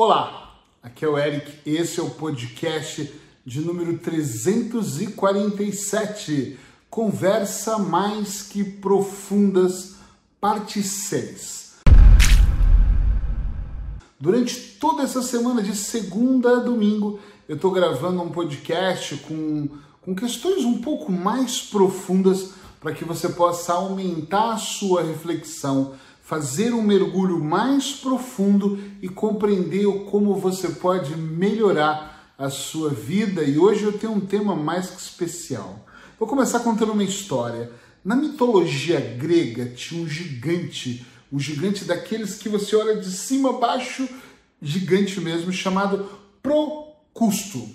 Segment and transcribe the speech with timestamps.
[0.00, 3.12] Olá, aqui é o Eric, esse é o podcast
[3.44, 6.56] de número 347,
[6.88, 9.96] Conversa Mais Que Profundas,
[10.40, 11.78] parte 6.
[14.20, 17.18] Durante toda essa semana, de segunda a domingo,
[17.48, 19.68] eu estou gravando um podcast com,
[20.00, 25.96] com questões um pouco mais profundas para que você possa aumentar a sua reflexão
[26.28, 33.42] fazer um mergulho mais profundo e compreender como você pode melhorar a sua vida.
[33.42, 35.86] E hoje eu tenho um tema mais que especial.
[36.18, 37.72] Vou começar contando uma história.
[38.04, 43.58] Na mitologia grega tinha um gigante, um gigante daqueles que você olha de cima a
[43.58, 44.06] baixo,
[44.60, 46.10] gigante mesmo, chamado
[46.42, 47.66] Procusto.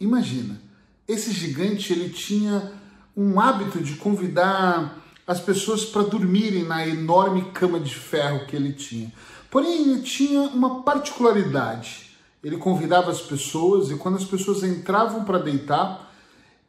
[0.00, 0.60] Imagina,
[1.06, 2.72] esse gigante ele tinha
[3.16, 8.72] um hábito de convidar as pessoas para dormirem na enorme cama de ferro que ele
[8.72, 9.12] tinha.
[9.50, 12.10] Porém, ele tinha uma particularidade.
[12.42, 16.12] Ele convidava as pessoas e quando as pessoas entravam para deitar,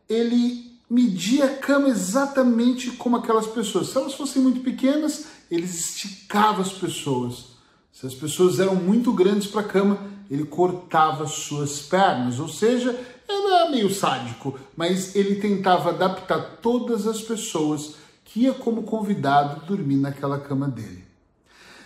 [0.07, 3.89] ele media a cama exatamente como aquelas pessoas.
[3.89, 7.53] Se elas fossem muito pequenas, ele esticava as pessoas.
[7.91, 9.97] Se as pessoas eram muito grandes para a cama,
[10.29, 17.21] ele cortava suas pernas, ou seja, era meio sádico, mas ele tentava adaptar todas as
[17.21, 17.95] pessoas
[18.33, 21.03] que ia como convidado dormir naquela cama dele.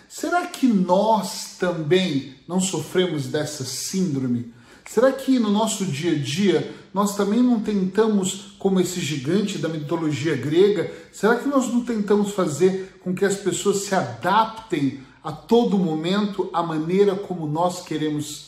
[0.08, 4.54] Será que nós também não sofremos dessa síndrome?
[4.88, 9.68] Será que no nosso dia a dia nós também não tentamos, como esse gigante da
[9.68, 15.30] mitologia grega, será que nós não tentamos fazer com que as pessoas se adaptem a
[15.30, 18.47] todo momento à maneira como nós queremos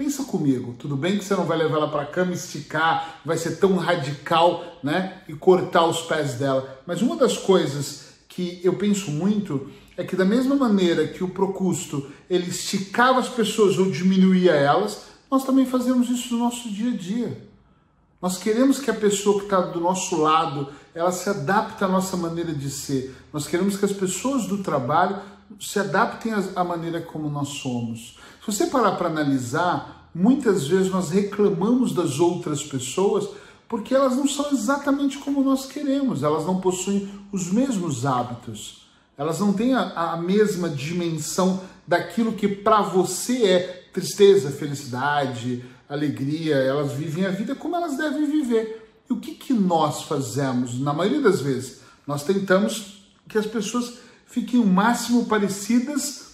[0.00, 3.56] Pensa comigo, tudo bem que você não vai levar ela para cama, esticar, vai ser
[3.56, 5.20] tão radical, né?
[5.28, 6.80] E cortar os pés dela.
[6.86, 11.28] Mas uma das coisas que eu penso muito é que da mesma maneira que o
[11.28, 16.94] Procusto ele esticava as pessoas ou diminuía elas, nós também fazemos isso no nosso dia
[16.94, 17.46] a dia.
[18.22, 22.16] Nós queremos que a pessoa que está do nosso lado ela se adapte à nossa
[22.16, 23.14] maneira de ser.
[23.34, 25.20] Nós queremos que as pessoas do trabalho
[25.58, 28.18] se adaptem à maneira como nós somos.
[28.40, 33.28] Se você parar para analisar, muitas vezes nós reclamamos das outras pessoas
[33.68, 39.38] porque elas não são exatamente como nós queremos, elas não possuem os mesmos hábitos, elas
[39.38, 46.92] não têm a, a mesma dimensão daquilo que para você é tristeza, felicidade, alegria, elas
[46.92, 48.92] vivem a vida como elas devem viver.
[49.08, 50.78] E o que, que nós fazemos?
[50.78, 53.98] Na maioria das vezes, nós tentamos que as pessoas
[54.30, 56.30] fiquem o máximo parecidas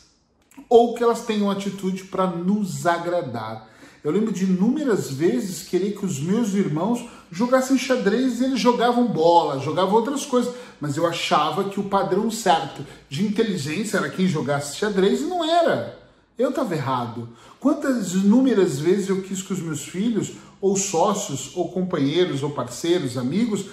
[0.68, 3.68] ou que elas tenham atitude para nos agradar.
[4.04, 9.08] Eu lembro de inúmeras vezes querer que os meus irmãos jogassem xadrez e eles jogavam
[9.08, 14.28] bola, jogavam outras coisas, mas eu achava que o padrão certo de inteligência era quem
[14.28, 15.98] jogasse xadrez e não era.
[16.38, 17.30] Eu estava errado.
[17.58, 23.16] Quantas inúmeras vezes eu quis que os meus filhos, ou sócios, ou companheiros, ou parceiros,
[23.16, 23.66] amigos,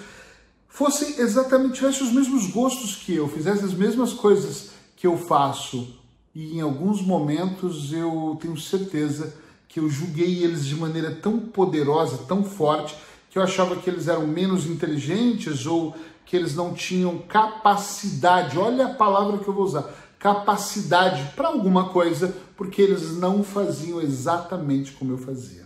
[0.74, 5.94] fossem exatamente, tivessem os mesmos gostos que eu, fizessem as mesmas coisas que eu faço,
[6.34, 9.32] e em alguns momentos eu tenho certeza
[9.68, 12.96] que eu julguei eles de maneira tão poderosa, tão forte,
[13.30, 15.94] que eu achava que eles eram menos inteligentes ou
[16.26, 21.90] que eles não tinham capacidade, olha a palavra que eu vou usar, capacidade para alguma
[21.90, 25.63] coisa, porque eles não faziam exatamente como eu fazia.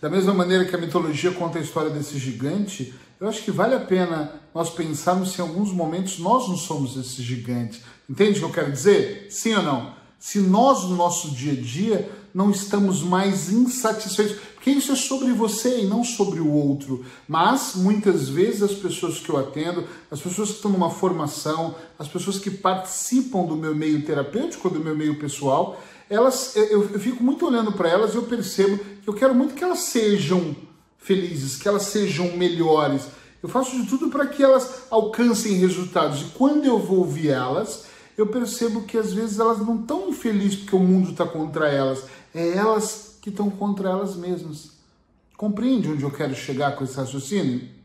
[0.00, 3.74] Da mesma maneira que a mitologia conta a história desse gigante, eu acho que vale
[3.74, 7.82] a pena nós pensarmos se em alguns momentos nós não somos esse gigante.
[8.08, 9.28] Entende o que eu quero dizer?
[9.30, 9.94] Sim ou não?
[10.18, 15.32] Se nós, no nosso dia a dia, não estamos mais insatisfeitos, porque isso é sobre
[15.32, 17.04] você e não sobre o outro.
[17.26, 22.08] Mas muitas vezes as pessoas que eu atendo, as pessoas que estão numa formação, as
[22.08, 27.22] pessoas que participam do meu meio terapêutico, do meu meio pessoal, elas, eu, eu fico
[27.22, 30.54] muito olhando para elas e eu percebo que eu quero muito que elas sejam
[30.98, 33.06] felizes, que elas sejam melhores.
[33.42, 36.20] Eu faço de tudo para que elas alcancem resultados.
[36.20, 37.86] E quando eu vou ouvir elas,
[38.16, 42.04] eu percebo que às vezes elas não estão infelizes porque o mundo está contra elas.
[42.34, 44.70] É elas que estão contra elas mesmas.
[45.36, 47.75] Compreende onde eu quero chegar com esse raciocínio?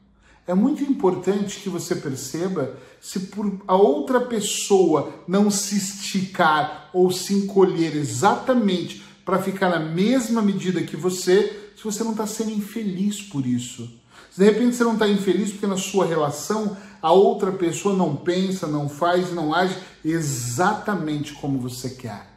[0.48, 7.12] É muito importante que você perceba se por a outra pessoa não se esticar ou
[7.12, 12.52] se encolher exatamente para ficar na mesma medida que você, se você não está sendo
[12.52, 13.90] infeliz por isso.
[14.32, 18.16] Se de repente você não está infeliz porque na sua relação a outra pessoa não
[18.16, 22.32] pensa, não faz, não age exatamente como você quer.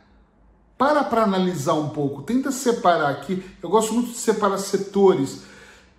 [0.77, 3.43] Para para analisar um pouco, tenta separar aqui.
[3.63, 5.43] Eu gosto muito de separar setores.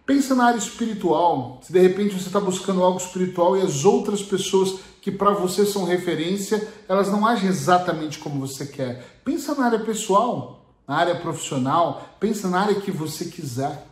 [0.06, 1.60] Pensa na área espiritual.
[1.64, 5.66] Se de repente você está buscando algo espiritual e as outras pessoas que para você
[5.66, 9.20] são referência, elas não agem exatamente como você quer.
[9.24, 13.88] Pensa na área pessoal, na área profissional, pensa na área que você quiser.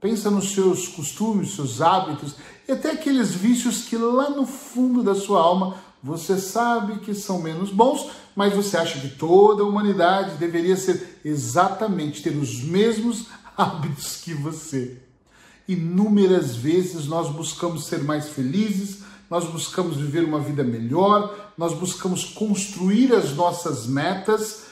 [0.00, 2.36] Pensa nos seus costumes, seus hábitos
[2.68, 7.42] e até aqueles vícios que lá no fundo da sua alma você sabe que são
[7.42, 13.26] menos bons, mas você acha que toda a humanidade deveria ser exatamente ter os mesmos
[13.58, 15.07] hábitos que você.
[15.68, 22.24] Inúmeras vezes nós buscamos ser mais felizes, nós buscamos viver uma vida melhor, nós buscamos
[22.24, 24.62] construir as nossas metas,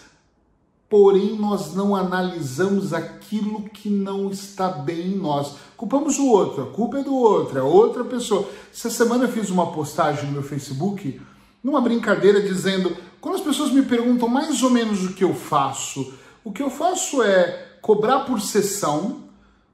[0.88, 5.56] porém nós não analisamos aquilo que não está bem em nós.
[5.76, 8.48] Culpamos o outro, a culpa é do outro, é outra pessoa.
[8.72, 11.20] Essa semana eu fiz uma postagem no meu Facebook,
[11.62, 16.14] numa brincadeira, dizendo: quando as pessoas me perguntam mais ou menos o que eu faço,
[16.42, 19.25] o que eu faço é cobrar por sessão,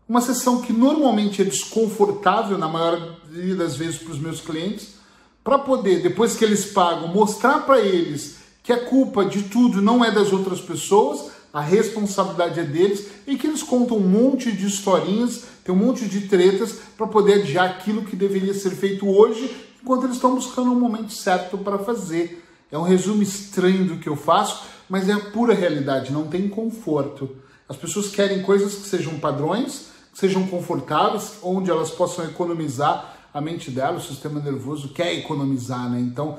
[0.08, 4.94] uma sessão que normalmente é desconfortável na maioria das vezes para os meus clientes,
[5.42, 10.04] para poder, depois que eles pagam, mostrar para eles que a culpa de tudo não
[10.04, 14.66] é das outras pessoas, a responsabilidade é deles e que eles contam um monte de
[14.66, 19.54] historinhas, tem um monte de tretas para poder adiar aquilo que deveria ser feito hoje,
[19.82, 22.42] enquanto eles estão buscando o um momento certo para fazer.
[22.70, 26.48] É um resumo estranho do que eu faço, mas é a pura realidade, não tem
[26.48, 27.36] conforto.
[27.68, 33.70] As pessoas querem coisas que sejam padrões, sejam confortáveis, onde elas possam economizar a mente
[33.70, 35.98] dela, o sistema nervoso quer economizar, né?
[36.00, 36.38] Então,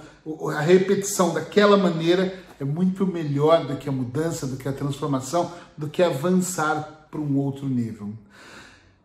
[0.56, 5.52] a repetição daquela maneira é muito melhor do que a mudança, do que a transformação,
[5.76, 8.14] do que avançar para um outro nível.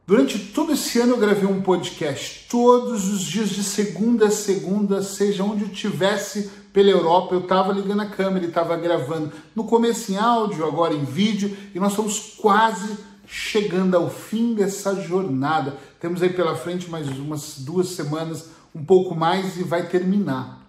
[0.07, 5.03] Durante todo esse ano eu gravei um podcast todos os dias de segunda a segunda,
[5.03, 9.33] seja onde eu estivesse pela Europa, eu estava ligando a câmera e estava gravando.
[9.55, 12.97] No começo em áudio, agora em vídeo, e nós estamos quase
[13.29, 15.77] chegando ao fim dessa jornada.
[16.01, 20.67] Temos aí pela frente mais umas duas semanas, um pouco mais, e vai terminar.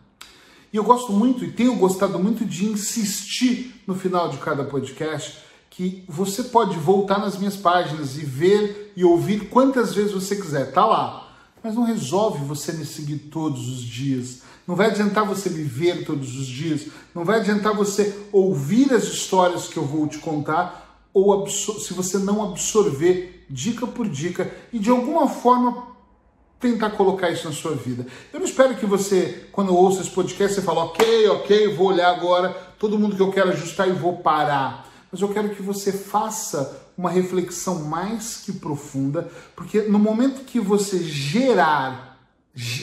[0.71, 5.39] E eu gosto muito e tenho gostado muito de insistir no final de cada podcast
[5.69, 10.71] que você pode voltar nas minhas páginas e ver e ouvir quantas vezes você quiser.
[10.71, 11.27] Tá lá.
[11.63, 14.41] Mas não resolve você me seguir todos os dias.
[14.67, 16.87] Não vai adiantar você me ver todos os dias.
[17.15, 22.17] Não vai adiantar você ouvir as histórias que eu vou te contar ou se você
[22.17, 25.89] não absorver dica por dica e de alguma forma
[26.59, 28.05] tentar colocar isso na sua vida.
[28.33, 32.13] Eu não espero que você, quando ouça esse podcast, você fale, ok, ok, vou olhar
[32.13, 34.87] agora todo mundo que eu quero ajustar e vou parar.
[35.11, 40.59] Mas eu quero que você faça uma reflexão mais que profunda, porque no momento que
[40.59, 42.19] você gerar,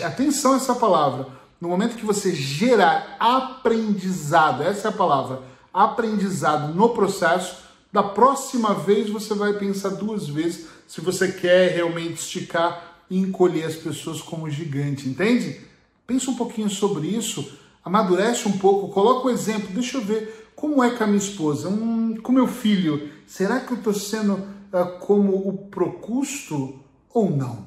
[0.02, 1.28] atenção a essa palavra,
[1.60, 5.42] no momento que você gerar aprendizado, essa é a palavra,
[5.72, 12.20] aprendizado no processo, da próxima vez você vai pensar duas vezes se você quer realmente
[12.20, 15.60] esticar e encolher as pessoas como gigante, entende?
[16.06, 20.50] Pensa um pouquinho sobre isso, amadurece um pouco, coloca o um exemplo, deixa eu ver
[20.54, 24.34] como é com a minha esposa, um, com meu filho, será que eu estou sendo
[24.34, 26.80] uh, como o Procusto
[27.12, 27.66] ou não?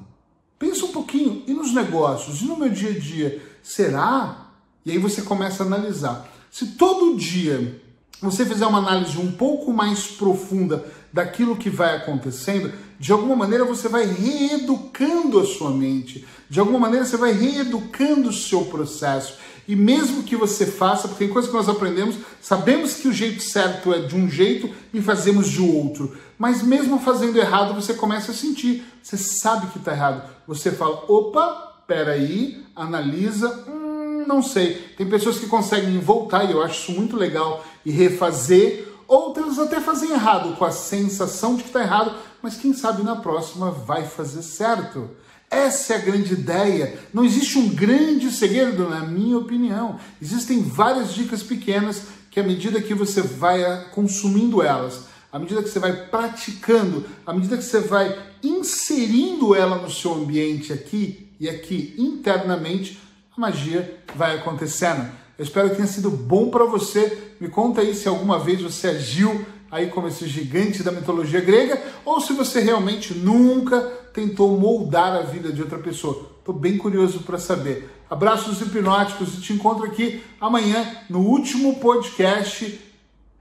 [0.58, 4.50] Pensa um pouquinho, e nos negócios, e no meu dia a dia, será?
[4.84, 6.28] E aí você começa a analisar.
[6.50, 7.80] Se todo dia
[8.20, 13.64] você fizer uma análise um pouco mais profunda daquilo que vai acontecendo, de alguma maneira
[13.64, 19.38] você vai reeducando a sua mente, de alguma maneira você vai reeducando o seu processo.
[19.66, 23.42] E mesmo que você faça, porque tem coisas que nós aprendemos, sabemos que o jeito
[23.42, 26.16] certo é de um jeito e fazemos de outro.
[26.36, 30.28] Mas mesmo fazendo errado, você começa a sentir, você sabe que está errado.
[30.46, 34.74] Você fala, opa, peraí, analisa, hum, não sei.
[34.96, 38.88] Tem pessoas que conseguem voltar, e eu acho isso muito legal, e refazer.
[39.06, 43.16] Outras até fazem errado, com a sensação de que está errado, mas quem sabe na
[43.16, 45.10] próxima vai fazer certo.
[45.50, 46.96] Essa é a grande ideia.
[47.12, 49.98] Não existe um grande segredo, na minha opinião.
[50.22, 55.60] Existem várias dicas pequenas que, à medida que você vai ah, consumindo elas, à medida
[55.60, 61.28] que você vai praticando, à medida que você vai inserindo ela no seu ambiente aqui
[61.40, 63.00] e aqui internamente,
[63.36, 65.10] a magia vai acontecendo.
[65.40, 67.32] Eu espero que tenha sido bom para você.
[67.40, 71.82] Me conta aí se alguma vez você agiu aí como esse gigante da mitologia grega
[72.04, 73.80] ou se você realmente nunca
[74.12, 76.30] tentou moldar a vida de outra pessoa.
[76.38, 77.88] Estou bem curioso para saber.
[78.10, 82.78] Abraços hipnóticos e te encontro aqui amanhã no último podcast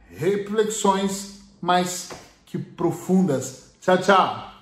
[0.09, 2.11] Reflexões mais
[2.45, 3.73] que profundas.
[3.81, 4.58] Tchau, tchau.